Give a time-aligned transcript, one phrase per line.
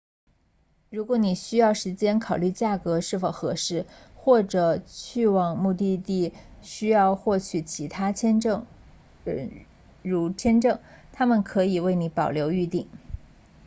[0.89, 3.85] 如果你需要时间考虑价格是否合适
[4.15, 8.63] 或者去往目的地需要获取其他证件
[10.01, 10.79] 如签证
[11.13, 12.89] 他们可以为你保留预订